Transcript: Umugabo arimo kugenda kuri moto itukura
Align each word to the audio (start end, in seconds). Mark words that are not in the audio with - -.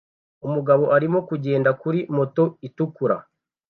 Umugabo 0.45 0.83
arimo 0.95 1.19
kugenda 1.29 1.69
kuri 1.81 1.99
moto 2.17 2.43
itukura 2.67 3.17